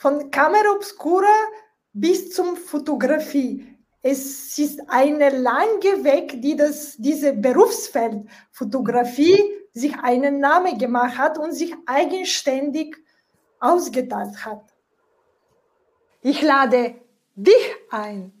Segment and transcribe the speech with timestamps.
[0.00, 1.36] von Kamera Obscura
[1.92, 3.76] bis zum Fotografie.
[4.00, 9.38] Es ist eine lange Weg, die das, diese Berufsfeld Fotografie
[9.74, 12.96] sich einen Namen gemacht hat und sich eigenständig
[13.60, 14.72] ausgeteilt hat.
[16.22, 16.94] Ich lade
[17.34, 18.32] dich ein,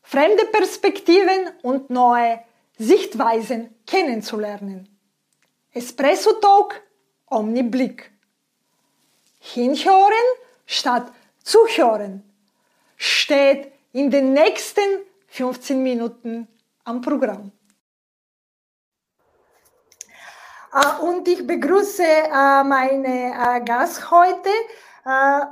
[0.00, 2.40] fremde Perspektiven und neue
[2.78, 4.88] Sichtweisen kennenzulernen.
[5.74, 6.80] Espresso Talk,
[7.26, 8.10] Omniblick.
[9.40, 11.12] Hinhören statt
[11.42, 12.22] zuhören
[12.96, 14.80] steht in den nächsten
[15.28, 16.48] 15 Minuten
[16.84, 17.52] am Programm.
[20.72, 24.50] Äh, und ich begrüße äh, meine äh, Gast heute.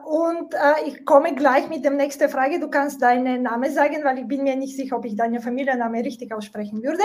[0.04, 0.52] Und
[0.84, 2.58] ich komme gleich mit der nächsten Frage.
[2.58, 6.02] Du kannst deinen Namen sagen, weil ich bin mir nicht sicher, ob ich deinen Familiennamen
[6.02, 7.04] richtig aussprechen würde.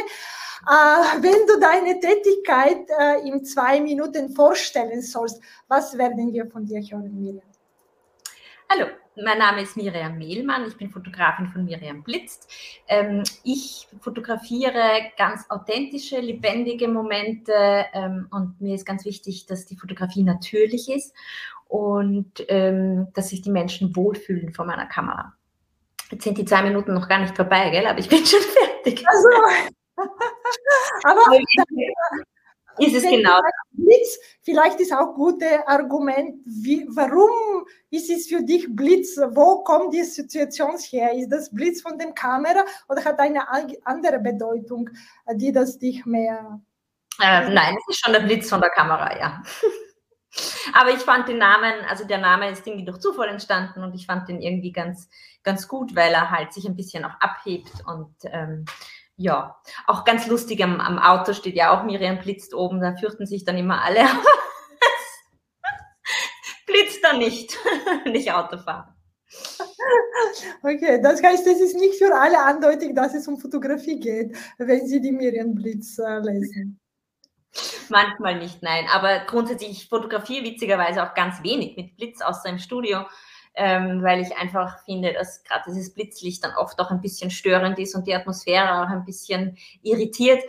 [1.22, 2.88] Wenn du deine Tätigkeit
[3.24, 7.49] in zwei Minuten vorstellen sollst, was werden wir von dir hören, Miriam?
[8.72, 12.48] Hallo, mein Name ist Miriam Mehlmann, ich bin Fotografin von Miriam Blitzt.
[12.88, 17.52] Ähm, ich fotografiere ganz authentische, lebendige Momente
[17.94, 21.16] ähm, und mir ist ganz wichtig, dass die Fotografie natürlich ist
[21.68, 25.34] und ähm, dass sich die Menschen wohlfühlen vor meiner Kamera.
[26.12, 27.88] Jetzt sind die zwei Minuten noch gar nicht vorbei, gell?
[27.88, 29.04] aber ich bin schon fertig.
[29.08, 29.30] Also,
[31.06, 31.22] aber
[32.80, 33.40] ist es genau.
[33.72, 39.18] Blitz, vielleicht ist auch ein gutes Argument, wie, warum ist es für dich Blitz?
[39.18, 41.14] Wo kommt die Situation her?
[41.14, 43.44] Ist das Blitz von der Kamera oder hat eine
[43.84, 44.90] andere Bedeutung,
[45.34, 46.62] die das dich mehr...
[47.22, 49.42] Äh, nein, es ist schon der Blitz von der Kamera, ja.
[50.74, 54.06] Aber ich fand den Namen, also der Name ist irgendwie durch Zufall entstanden und ich
[54.06, 55.10] fand den irgendwie ganz,
[55.44, 58.66] ganz gut, weil er halt sich ein bisschen auch abhebt und ähm,
[59.20, 63.26] ja, auch ganz lustig am, am, Auto steht ja auch Miriam blitzt oben, da fürchten
[63.26, 64.00] sich dann immer alle.
[66.66, 67.58] blitzt dann nicht,
[68.06, 68.96] nicht Autofahren.
[70.64, 74.88] Okay, das heißt, es ist nicht für alle andeutig, dass es um Fotografie geht, wenn
[74.88, 76.80] Sie die Miriam Blitz äh, lesen.
[77.90, 78.86] Manchmal nicht, nein.
[78.90, 83.06] Aber grundsätzlich, ich fotografiere witzigerweise auch ganz wenig mit Blitz außer im Studio
[83.56, 87.78] ähm, weil ich einfach finde, dass gerade dieses Blitzlicht dann oft auch ein bisschen störend
[87.80, 90.42] ist und die Atmosphäre auch ein bisschen irritiert.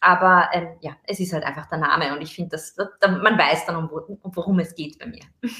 [0.00, 3.66] Aber ähm, ja, es ist halt einfach der Name und ich finde, dass, man weiß
[3.66, 5.22] dann, um, worum es geht bei mir.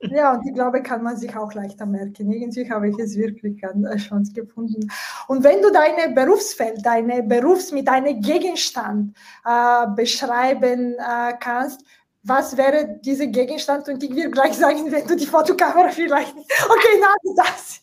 [0.00, 2.30] Ja, und ich glaube, kann man sich auch leichter merken.
[2.30, 3.60] Irgendwie habe ich es wirklich
[3.96, 4.88] Chance gefunden.
[5.26, 11.84] Und wenn du deine Berufsfeld, deine Berufs mit einem Gegenstand äh, beschreiben äh, kannst,
[12.22, 13.88] was wäre dieser Gegenstand?
[13.88, 16.34] Und ich will gleich sagen, wenn du die Fotokamera vielleicht.
[16.36, 17.82] Okay, na, das.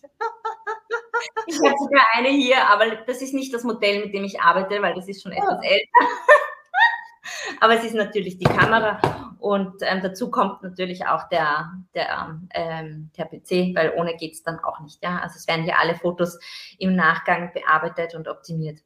[1.47, 4.81] Ich habe sogar eine hier, aber das ist nicht das Modell, mit dem ich arbeite,
[4.81, 5.69] weil das ist schon etwas ja.
[5.69, 5.89] älter.
[7.59, 8.99] aber es ist natürlich die Kamera
[9.39, 14.43] und ähm, dazu kommt natürlich auch der, der, ähm, der PC, weil ohne geht es
[14.43, 15.03] dann auch nicht.
[15.03, 15.19] Ja?
[15.19, 16.39] Also es werden hier alle Fotos
[16.79, 18.79] im Nachgang bearbeitet und optimiert.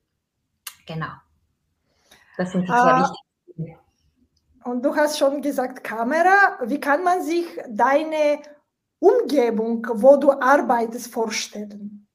[0.85, 1.11] Genau.
[2.37, 3.28] Das sind die sehr uh, wichtigen.
[4.69, 6.59] Und du hast schon gesagt, Kamera.
[6.65, 8.39] Wie kann man sich deine
[8.99, 12.07] Umgebung, wo du arbeitest, vorstellen?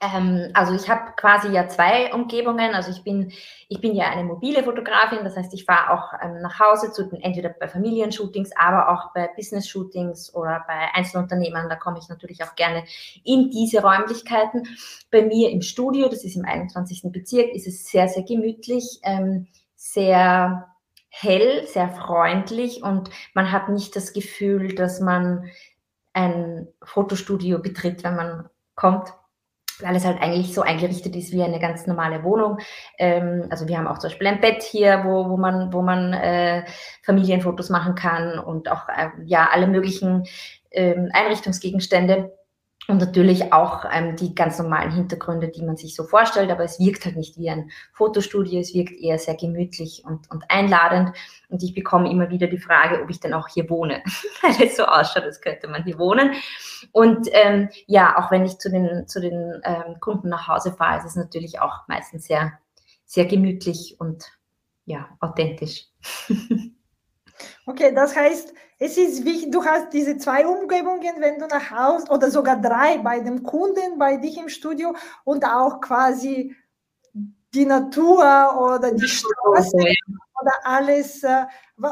[0.00, 2.74] Ähm, also ich habe quasi ja zwei Umgebungen.
[2.74, 3.30] Also ich bin,
[3.68, 7.08] ich bin ja eine mobile Fotografin, das heißt, ich fahre auch ähm, nach Hause zu
[7.20, 11.68] entweder bei Familienshootings, aber auch bei Business-Shootings oder bei Einzelunternehmern.
[11.68, 12.82] Da komme ich natürlich auch gerne
[13.22, 14.66] in diese Räumlichkeiten.
[15.12, 17.02] Bei mir im Studio, das ist im 21.
[17.12, 20.69] Bezirk, ist es sehr, sehr gemütlich, ähm, sehr
[21.10, 25.50] hell, sehr freundlich und man hat nicht das Gefühl, dass man
[26.12, 29.12] ein Fotostudio betritt, wenn man kommt,
[29.80, 32.58] weil es halt eigentlich so eingerichtet ist wie eine ganz normale Wohnung.
[32.98, 36.12] Ähm, also wir haben auch zum Beispiel ein Bett hier, wo, wo man, wo man
[36.12, 36.64] äh,
[37.02, 40.24] Familienfotos machen kann und auch äh, ja alle möglichen
[40.70, 42.32] ähm, Einrichtungsgegenstände.
[42.88, 46.80] Und natürlich auch ähm, die ganz normalen Hintergründe, die man sich so vorstellt, aber es
[46.80, 51.14] wirkt halt nicht wie ein Fotostudio, es wirkt eher sehr gemütlich und, und einladend.
[51.50, 54.02] Und ich bekomme immer wieder die Frage, ob ich denn auch hier wohne,
[54.42, 56.32] weil es so ausschaut, als könnte man hier wohnen.
[56.90, 60.98] Und ähm, ja, auch wenn ich zu den, zu den ähm, Kunden nach Hause fahre,
[60.98, 62.58] ist es natürlich auch meistens sehr,
[63.04, 64.32] sehr gemütlich und
[64.84, 65.86] ja, authentisch.
[67.66, 72.06] Okay, das heißt, es ist wichtig, du hast diese zwei Umgebungen, wenn du nach Hause
[72.08, 74.94] oder sogar drei bei dem Kunden, bei dich im Studio
[75.24, 76.56] und auch quasi
[77.12, 78.24] die Natur
[78.58, 81.22] oder die Straße oder alles.
[81.22, 81.44] Äh,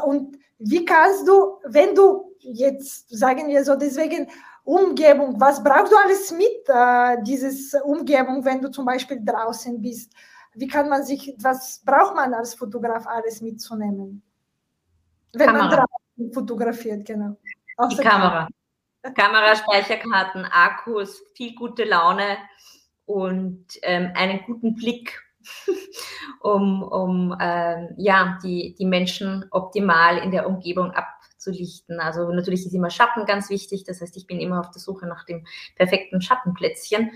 [0.03, 4.27] und wie kannst du, wenn du jetzt, sagen wir so, deswegen
[4.63, 10.11] Umgebung, was brauchst du alles mit, äh, dieses Umgebung, wenn du zum Beispiel draußen bist?
[10.55, 14.23] Wie kann man sich, was braucht man als Fotograf alles mitzunehmen?
[15.33, 15.67] Wenn Kamera.
[15.67, 15.98] man draußen
[16.33, 17.37] fotografiert, genau.
[17.77, 18.29] Aus die Kamera.
[18.29, 18.49] Kamera.
[19.15, 22.37] Kameraspeicherkarten, Akkus, viel gute Laune
[23.05, 25.21] und ähm, einen guten Blick,
[26.41, 31.99] um, um ähm, ja, die, die Menschen optimal in der Umgebung abzulichten.
[31.99, 33.83] Also natürlich ist immer Schatten ganz wichtig.
[33.85, 35.45] Das heißt, ich bin immer auf der Suche nach dem
[35.75, 37.11] perfekten Schattenplätzchen.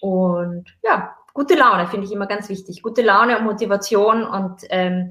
[0.00, 2.82] Und ja, gute Laune finde ich immer ganz wichtig.
[2.82, 5.10] Gute Laune und Motivation und ähm,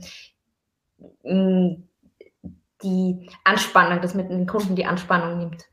[2.83, 5.65] die Anspannung, dass man den Kunden die Anspannung nimmt.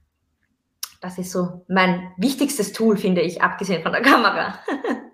[1.01, 4.59] Das ist so mein wichtigstes Tool, finde ich, abgesehen von der Kamera.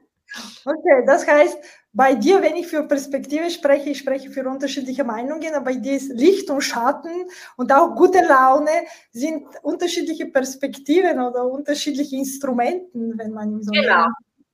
[0.64, 1.58] Okay, das heißt,
[1.92, 5.96] bei dir, wenn ich für Perspektive spreche, ich spreche für unterschiedliche Meinungen, aber bei dir
[5.96, 7.10] ist Licht und Schatten
[7.56, 8.70] und auch gute Laune
[9.10, 14.06] sind unterschiedliche Perspektiven oder unterschiedliche Instrumenten, wenn man so genau.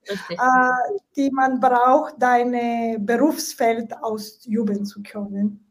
[0.08, 5.65] Nennt, äh, die man braucht, dein Berufsfeld ausüben zu können.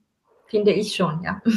[0.48, 1.42] Finde ich schon, ja.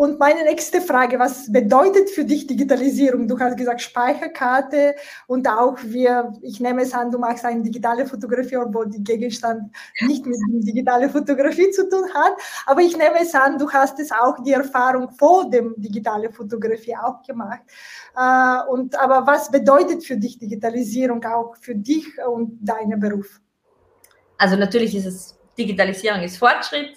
[0.00, 3.28] Und meine nächste Frage, was bedeutet für dich Digitalisierung?
[3.28, 4.94] Du hast gesagt Speicherkarte
[5.26, 9.70] und auch wir, ich nehme es an, du machst eine digitale Fotografie, obwohl die Gegenstand
[10.00, 12.32] nicht mit digitaler Fotografie zu tun hat.
[12.64, 16.96] Aber ich nehme es an, du hast es auch die Erfahrung vor dem digitale Fotografie
[16.96, 17.60] auch gemacht.
[18.16, 23.38] Äh, und, aber was bedeutet für dich Digitalisierung auch für dich und deinen Beruf?
[24.38, 26.96] Also natürlich ist es, Digitalisierung ist Fortschritt.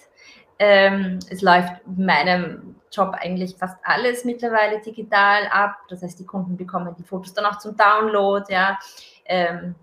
[0.60, 5.78] Ähm, es läuft in meinem Job eigentlich fast alles mittlerweile digital ab.
[5.90, 8.80] Das heißt, die Kunden bekommen die Fotos dann auch zum Download, ja.
[9.26, 9.76] Ähm,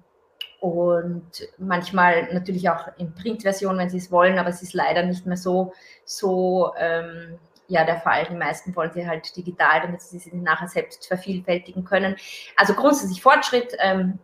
[0.61, 5.27] und manchmal natürlich auch in Printversion, wenn sie es wollen, aber es ist leider nicht
[5.27, 5.73] mehr so,
[6.05, 7.39] so ähm,
[7.69, 8.27] ja, der Fall.
[8.31, 12.17] Die meisten wollen sie halt digital, damit sie sie nachher selbst vervielfältigen können.
[12.57, 13.75] Also grundsätzlich Fortschritt.
[13.79, 14.19] Ähm,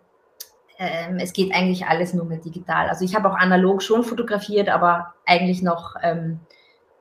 [0.78, 2.88] ähm, es geht eigentlich alles nur mehr digital.
[2.88, 6.40] Also ich habe auch analog schon fotografiert, aber eigentlich noch ähm,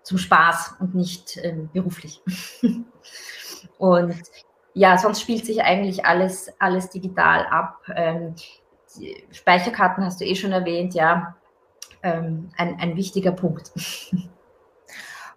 [0.03, 2.21] zum Spaß und nicht ähm, beruflich.
[3.77, 4.15] und
[4.73, 7.79] ja, sonst spielt sich eigentlich alles, alles digital ab.
[7.95, 8.35] Ähm,
[9.31, 11.35] Speicherkarten hast du eh schon erwähnt, ja,
[12.03, 13.71] ähm, ein, ein wichtiger Punkt.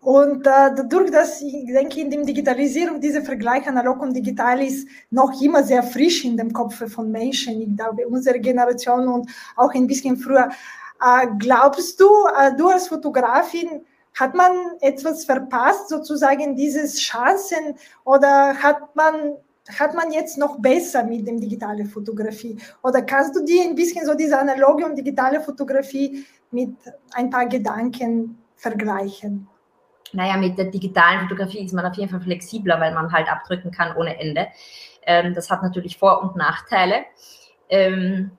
[0.08, 4.88] Und äh, dadurch, dass ich denke, in der Digitalisierung dieser Vergleich analog und digital ist
[5.10, 9.74] noch immer sehr frisch in dem Kopf von Menschen, ich glaube, unsere Generation und auch
[9.74, 10.48] ein bisschen früher.
[11.04, 12.06] Äh, glaubst du,
[12.40, 13.84] äh, du als Fotografin,
[14.18, 17.74] hat man etwas verpasst, sozusagen dieses Chancen,
[18.06, 19.36] oder hat man,
[19.78, 22.56] hat man jetzt noch besser mit dem digitalen Fotografie?
[22.82, 26.76] Oder kannst du dir ein bisschen so diese analoge und digitale Fotografie mit
[27.12, 29.46] ein paar Gedanken vergleichen?
[30.12, 33.70] Naja, mit der digitalen Fotografie ist man auf jeden Fall flexibler, weil man halt abdrücken
[33.70, 34.48] kann ohne Ende.
[35.02, 37.04] Ähm, das hat natürlich Vor- und Nachteile.
[37.68, 38.32] Ähm,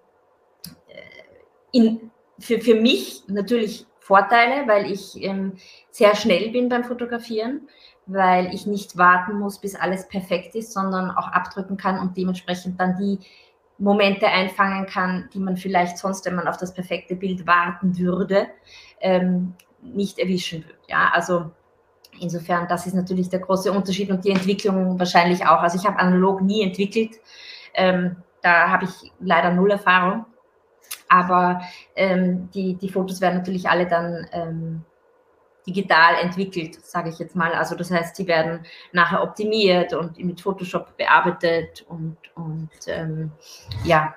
[0.87, 5.53] äh, in, für, für mich natürlich Vorteile, weil ich ähm,
[5.91, 7.67] sehr schnell bin beim Fotografieren,
[8.07, 12.79] weil ich nicht warten muss, bis alles perfekt ist, sondern auch abdrücken kann und dementsprechend
[12.79, 13.19] dann die
[13.77, 18.47] Momente einfangen kann, die man vielleicht sonst, wenn man auf das perfekte Bild warten würde,
[18.99, 20.79] ähm, nicht erwischen würde.
[20.87, 21.51] Ja, also
[22.21, 25.61] insofern, das ist natürlich der große Unterschied und die Entwicklung wahrscheinlich auch.
[25.61, 27.19] Also ich habe analog nie entwickelt.
[27.73, 30.25] Ähm, da habe ich leider null Erfahrung.
[31.07, 31.61] Aber
[31.95, 34.85] ähm, die, die Fotos werden natürlich alle dann ähm,
[35.65, 37.53] digital entwickelt, sage ich jetzt mal.
[37.53, 43.31] Also das heißt, sie werden nachher optimiert und mit Photoshop bearbeitet und, und ähm,
[43.83, 44.13] ja,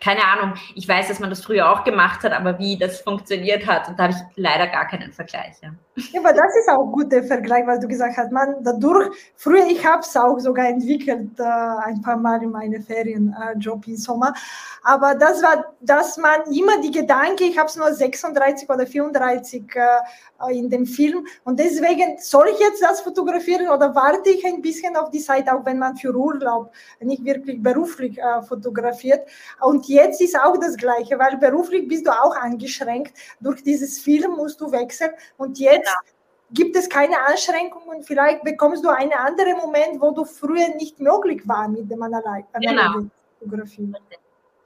[0.00, 3.66] keine Ahnung, ich weiß, dass man das früher auch gemacht hat, aber wie das funktioniert
[3.66, 5.56] hat, und da habe ich leider gar keinen Vergleich.
[5.62, 8.32] Ja, ja aber das ist auch ein guter Vergleich, was du gesagt hast.
[8.32, 12.82] Man dadurch, früher, ich habe es auch sogar entwickelt, äh, ein paar Mal in meinem
[12.82, 14.34] Ferienjob äh, im Sommer,
[14.82, 19.64] aber das war, dass man immer die Gedanken, ich habe es nur 36 oder 34
[19.74, 24.60] äh, in dem Film und deswegen, soll ich jetzt das fotografieren oder warte ich ein
[24.60, 29.26] bisschen auf die Zeit, auch wenn man für Urlaub nicht wirklich beruflich äh, fotografiert
[29.60, 33.12] und jetzt ist auch das Gleiche, weil beruflich bist du auch eingeschränkt.
[33.40, 36.14] Durch dieses Film musst du wechseln und jetzt genau.
[36.52, 38.02] gibt es keine Einschränkungen.
[38.02, 42.46] Vielleicht bekommst du einen anderen Moment, wo du früher nicht möglich war mit dem analogen
[42.60, 43.06] genau.
[43.38, 43.92] Fotografie.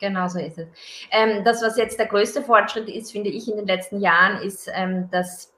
[0.00, 0.68] Genau so ist es.
[1.10, 4.70] Ähm, das, was jetzt der größte Fortschritt ist, finde ich in den letzten Jahren, ist,
[4.72, 5.52] ähm, dass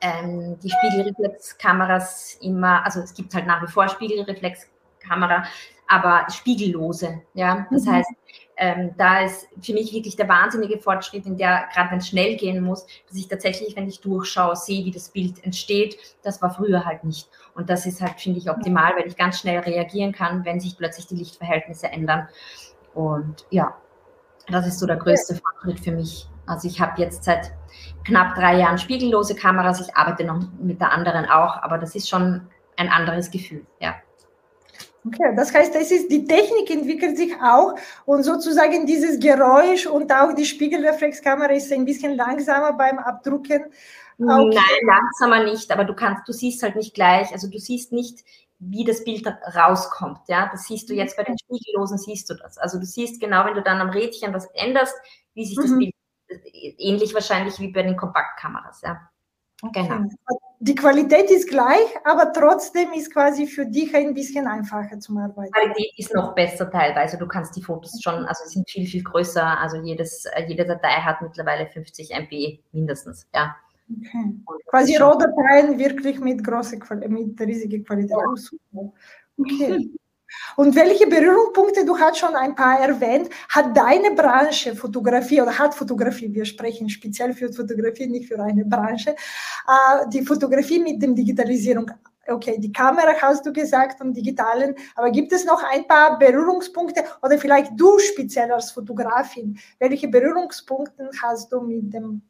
[0.00, 5.44] ähm, die Spiegelreflexkameras immer, also es gibt halt nach wie vor Spiegelreflexkamera,
[5.92, 7.20] aber spiegellose.
[7.34, 7.92] Ja, das mhm.
[7.92, 8.10] heißt,
[8.56, 12.36] ähm, da ist für mich wirklich der wahnsinnige Fortschritt, in der, gerade wenn es schnell
[12.36, 15.98] gehen muss, dass ich tatsächlich, wenn ich durchschaue, sehe, wie das Bild entsteht.
[16.22, 17.28] Das war früher halt nicht.
[17.54, 20.78] Und das ist halt, finde ich, optimal, weil ich ganz schnell reagieren kann, wenn sich
[20.78, 22.26] plötzlich die Lichtverhältnisse ändern.
[22.94, 23.76] Und ja,
[24.48, 26.26] das ist so der größte Fortschritt für mich.
[26.46, 27.52] Also ich habe jetzt seit
[28.04, 29.86] knapp drei Jahren spiegellose Kameras.
[29.86, 33.94] Ich arbeite noch mit der anderen auch, aber das ist schon ein anderes Gefühl, ja.
[35.04, 40.12] Okay, das heißt, es ist, die Technik entwickelt sich auch und sozusagen dieses Geräusch und
[40.12, 43.64] auch die Spiegelreflexkamera ist ein bisschen langsamer beim Abdrucken.
[44.18, 44.54] Okay.
[44.54, 48.24] Nein, langsamer nicht, aber du kannst, du siehst halt nicht gleich, also du siehst nicht,
[48.60, 52.58] wie das Bild rauskommt, ja, das siehst du jetzt bei den Spiegellosen, siehst du das.
[52.58, 54.94] Also du siehst genau, wenn du dann am Rädchen was änderst,
[55.34, 55.78] wie sich das mhm.
[55.78, 55.94] Bild,
[56.78, 59.00] ähnlich wahrscheinlich wie bei den Kompaktkameras, ja.
[59.70, 60.08] Genau.
[60.58, 65.52] Die Qualität ist gleich, aber trotzdem ist quasi für dich ein bisschen einfacher zum Arbeiten.
[65.52, 67.16] Die Qualität ist noch besser teilweise.
[67.18, 69.58] Du kannst die Fotos schon, also sind viel, viel größer.
[69.60, 73.56] Also jedes, äh, jede Datei hat mittlerweile 50 MB mindestens, ja.
[73.90, 74.34] Okay.
[74.68, 76.78] Quasi Rohdateien wirklich mit großer
[77.08, 78.16] mit riesiger Qualität.
[78.72, 78.92] Ja.
[79.38, 79.90] Okay.
[80.56, 85.74] Und welche Berührungspunkte, du hast schon ein paar erwähnt, hat deine Branche Fotografie oder hat
[85.74, 91.10] Fotografie, wir sprechen speziell für Fotografie, nicht für eine Branche, äh, die Fotografie mit der
[91.10, 91.90] Digitalisierung
[92.28, 97.04] okay, die Kamera hast du gesagt und digitalen, aber gibt es noch ein paar Berührungspunkte
[97.22, 102.22] oder vielleicht du speziell als Fotografin, welche Berührungspunkte hast du mit dem,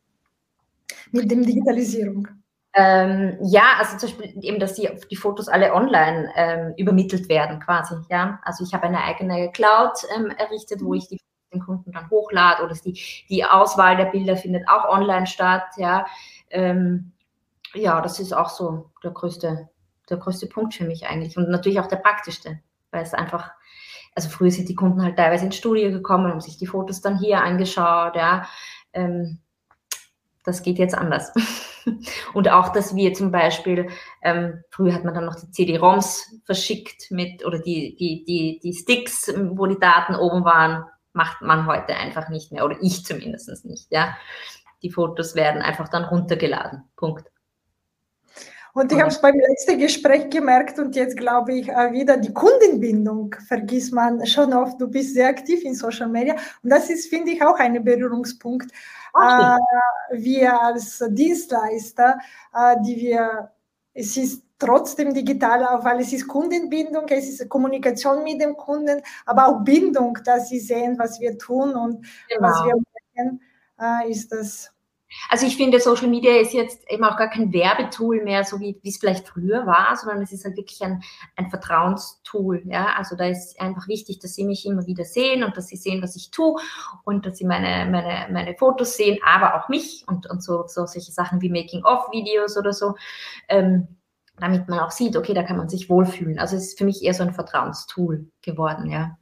[1.11, 2.29] mit dem Digitalisierung?
[2.75, 7.61] Ähm, ja, also zum Beispiel eben, dass die, die Fotos alle online ähm, übermittelt werden
[7.61, 7.97] quasi.
[8.09, 11.19] Ja, also ich habe eine eigene Cloud ähm, errichtet, wo ich die
[11.53, 12.99] den Kunden dann hochlade oder die,
[13.29, 15.65] die Auswahl der Bilder findet auch online statt.
[15.77, 16.07] Ja,
[16.49, 17.13] ähm,
[17.75, 19.69] ja, das ist auch so der größte,
[20.09, 22.61] der größte Punkt für mich eigentlich und natürlich auch der praktischste,
[22.91, 23.53] weil es einfach
[24.15, 27.19] also früher sind die Kunden halt teilweise ins Studio gekommen, haben sich die Fotos dann
[27.19, 28.47] hier angeschaut, ja.
[28.93, 29.39] Ähm,
[30.45, 31.33] das geht jetzt anders.
[32.35, 33.89] Und auch, dass wir zum Beispiel,
[34.23, 38.73] ähm, früher hat man dann noch die CD-ROMs verschickt mit, oder die, die, die, die
[38.73, 43.65] Sticks, wo die Daten oben waren, macht man heute einfach nicht mehr, oder ich zumindest
[43.65, 44.17] nicht, ja.
[44.83, 46.83] Die Fotos werden einfach dann runtergeladen.
[46.97, 47.31] Punkt.
[48.75, 52.33] Und ich habe es beim letzten Gespräch gemerkt und jetzt glaube ich äh, wieder, die
[52.33, 54.81] Kundenbindung vergisst man schon oft.
[54.81, 58.73] Du bist sehr aktiv in Social Media und das ist, finde ich, auch ein Berührungspunkt.
[59.15, 59.59] Äh,
[60.13, 62.19] wir als Dienstleister,
[62.55, 63.51] äh, die wir,
[63.95, 69.03] es ist trotzdem digital, auch weil es ist Kundenbindung, es ist Kommunikation mit dem Kunden,
[69.27, 72.49] aber auch Bindung, dass sie sehen, was wir tun und genau.
[72.49, 72.75] was wir
[73.17, 73.41] machen,
[73.81, 74.72] äh, ist das
[75.29, 78.79] also ich finde, Social Media ist jetzt eben auch gar kein Werbetool mehr, so wie,
[78.85, 81.03] es vielleicht früher war, sondern es ist halt wirklich ein,
[81.37, 82.63] ein Vertrauenstool.
[82.67, 82.95] Ja?
[82.97, 86.03] Also da ist einfach wichtig, dass sie mich immer wieder sehen und dass sie sehen,
[86.03, 86.61] was ich tue
[87.05, 90.87] und dass sie meine, meine, meine Fotos sehen, aber auch mich und, und so, so
[90.87, 92.95] solche Sachen wie Making-of-Videos oder so.
[93.49, 93.89] Ähm,
[94.39, 96.39] damit man auch sieht, okay, da kann man sich wohlfühlen.
[96.39, 99.17] Also es ist für mich eher so ein Vertrauenstool geworden, ja.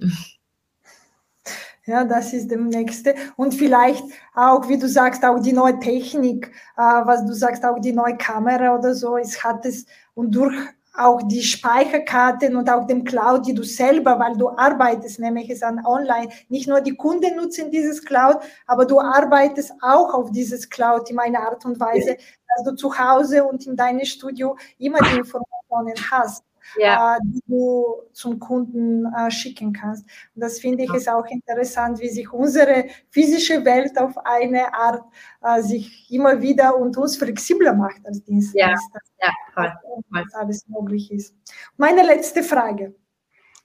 [1.90, 3.16] Ja, das ist dem nächste.
[3.34, 7.80] Und vielleicht auch, wie du sagst, auch die neue Technik, äh, was du sagst, auch
[7.80, 10.54] die neue Kamera oder so, es hat es und durch
[10.96, 15.64] auch die Speicherkarten und auch dem Cloud, die du selber, weil du arbeitest, nämlich es
[15.64, 16.28] an online.
[16.48, 21.18] Nicht nur die Kunden nutzen dieses Cloud, aber du arbeitest auch auf dieses Cloud in
[21.18, 22.16] einer Art und Weise,
[22.54, 26.44] dass du zu Hause und in deinem Studio immer die Informationen hast
[26.78, 27.16] ja.
[27.16, 30.04] äh, die du zum Kunden äh, schicken kannst.
[30.34, 35.04] Und das finde ich ist auch interessant, wie sich unsere physische Welt auf eine Art
[35.42, 39.00] äh, sich immer wieder und uns flexibler macht als Dienstleister.
[39.20, 39.72] Ja, ja voll.
[40.10, 41.34] Was alles möglich ist.
[41.76, 42.94] Meine letzte Frage.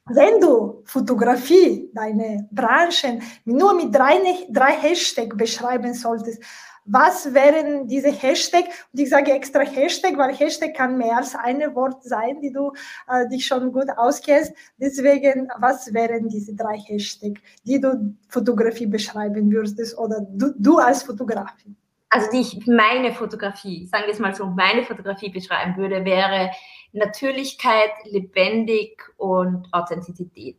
[0.07, 4.19] Wenn du Fotografie, deine Branchen nur mit drei,
[4.49, 6.43] drei Hashtags beschreiben solltest,
[6.85, 8.65] was wären diese Hashtag?
[8.93, 12.71] Und ich sage extra Hashtag, weil Hashtag kann mehr als ein Wort sein, die du
[13.07, 14.53] äh, dich schon gut auskennst.
[14.77, 21.03] Deswegen, was wären diese drei Hashtag, die du Fotografie beschreiben würdest oder du, du als
[21.03, 21.75] Fotografin?
[22.09, 26.51] Also die ich meine Fotografie, sagen wir es mal so, meine Fotografie beschreiben würde, wäre
[26.93, 30.57] Natürlichkeit, lebendig und Authentizität.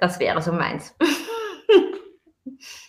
[0.00, 0.94] Das wäre so meins.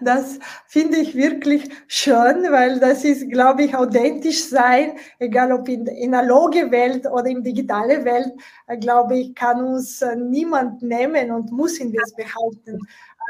[0.00, 5.84] Das finde ich wirklich schön, weil das ist, glaube ich, authentisch sein, egal ob in
[5.84, 8.32] der analoge Welt oder in digitale Welt,
[8.66, 12.78] äh, glaube ich, kann uns äh, niemand nehmen und müssen wir es behalten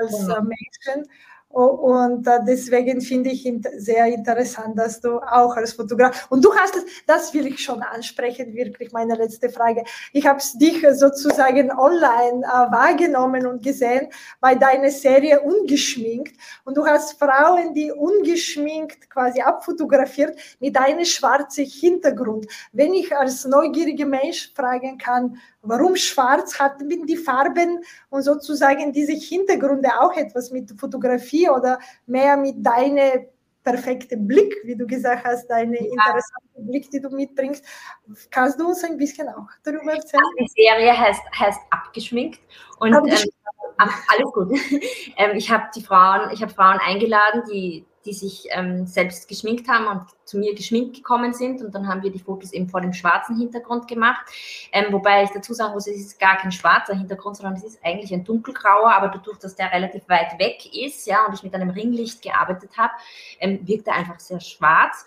[0.00, 1.10] als äh, Menschen.
[1.54, 6.76] Und äh, deswegen finde ich sehr interessant, dass du auch als Fotograf und du hast
[6.76, 9.84] es, das will ich schon ansprechen, wirklich meine letzte Frage.
[10.12, 14.08] Ich habe dich sozusagen online äh, wahrgenommen und gesehen
[14.40, 21.66] bei deiner Serie ungeschminkt und du hast Frauen, die ungeschminkt quasi abfotografiert mit einem schwarzen
[21.66, 22.46] Hintergrund.
[22.72, 28.92] Wenn ich als neugieriger Mensch fragen kann, Warum schwarz hat mit die Farben und sozusagen
[28.92, 33.24] diese Hintergründe auch etwas mit Fotografie oder mehr mit deiner
[33.62, 35.90] perfekte Blick, wie du gesagt hast, deine ja.
[35.90, 37.64] interessante Blick, die du mitbringst.
[38.30, 40.22] Kannst du uns ein bisschen auch darüber erzählen?
[40.38, 42.40] Die Serie heißt, heißt Abgeschminkt
[42.78, 43.02] und ähm,
[43.78, 44.52] alles gut.
[45.16, 49.68] ähm, ich habe die Frauen, ich habe Frauen eingeladen, die die sich ähm, selbst geschminkt
[49.68, 51.62] haben und zu mir geschminkt gekommen sind.
[51.62, 54.26] Und dann haben wir die Fotos eben vor dem schwarzen Hintergrund gemacht.
[54.72, 57.84] Ähm, wobei ich dazu sagen muss, es ist gar kein schwarzer Hintergrund, sondern es ist
[57.84, 61.54] eigentlich ein dunkelgrauer, aber dadurch, dass der relativ weit weg ist, ja, und ich mit
[61.54, 62.92] einem Ringlicht gearbeitet habe,
[63.40, 65.06] ähm, wirkt er einfach sehr schwarz.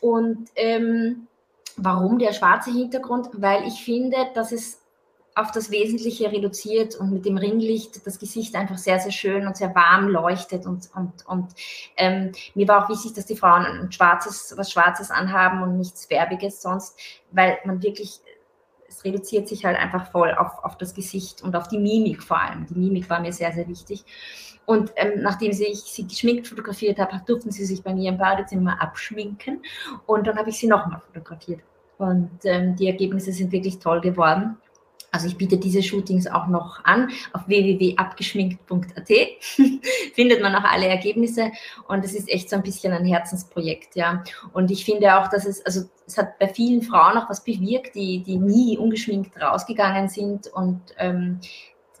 [0.00, 1.26] Und ähm,
[1.76, 3.28] warum der schwarze Hintergrund?
[3.32, 4.80] Weil ich finde, dass es
[5.38, 9.56] auf das Wesentliche reduziert und mit dem Ringlicht das Gesicht einfach sehr, sehr schön und
[9.56, 10.66] sehr warm leuchtet.
[10.66, 11.52] Und, und, und
[11.96, 16.06] ähm, mir war auch wichtig, dass die Frauen ein schwarzes, was Schwarzes anhaben und nichts
[16.06, 16.98] Färbiges sonst,
[17.30, 18.20] weil man wirklich,
[18.88, 22.40] es reduziert sich halt einfach voll auf, auf das Gesicht und auf die Mimik vor
[22.40, 22.66] allem.
[22.66, 24.04] Die Mimik war mir sehr, sehr wichtig.
[24.66, 28.18] Und ähm, nachdem sie, ich sie geschminkt fotografiert habe, durften sie sich bei mir im
[28.18, 29.62] Badezimmer abschminken.
[30.06, 31.60] Und dann habe ich sie nochmal fotografiert.
[31.96, 34.56] Und ähm, die Ergebnisse sind wirklich toll geworden.
[35.10, 37.10] Also ich biete diese Shootings auch noch an.
[37.32, 39.08] Auf www.abgeschminkt.at
[40.14, 41.50] findet man auch alle Ergebnisse
[41.86, 44.22] und es ist echt so ein bisschen ein Herzensprojekt, ja.
[44.52, 47.94] Und ich finde auch, dass es, also es hat bei vielen Frauen auch was bewirkt,
[47.94, 51.40] die, die nie ungeschminkt rausgegangen sind und ähm,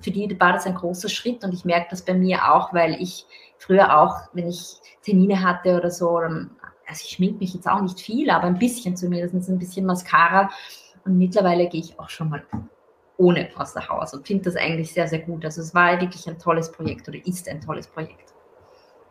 [0.00, 3.00] für die war das ein großer Schritt und ich merke das bei mir auch, weil
[3.00, 3.26] ich
[3.58, 6.48] früher auch, wenn ich Termine hatte oder so, also
[6.88, 10.50] ich schmink mich jetzt auch nicht viel, aber ein bisschen zumindest, ein bisschen Mascara
[11.04, 12.44] und mittlerweile gehe ich auch schon mal
[13.18, 15.44] ohne außer Haus und finde das eigentlich sehr, sehr gut.
[15.44, 18.32] Also es war wirklich ein tolles Projekt oder ist ein tolles Projekt.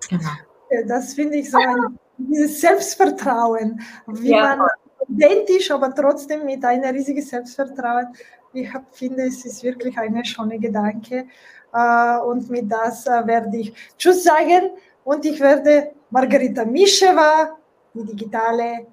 [0.10, 0.30] Genau.
[0.88, 4.56] Das finde ich so ein dieses Selbstvertrauen, wie ja.
[4.56, 4.68] man
[5.08, 8.08] identisch, aber trotzdem mit einem riesigen Selbstvertrauen.
[8.54, 11.28] Ich hab, finde, es ist wirklich eine schöne Gedanke.
[11.74, 14.72] Äh, und mit das äh, werde ich Tschüss sagen
[15.04, 17.58] und ich werde Margarita Mischewa,
[17.94, 18.88] die digitale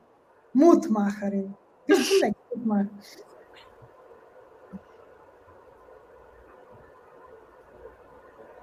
[0.52, 1.54] Mutmacherin.
[1.86, 2.88] Bis zum nächsten Mal.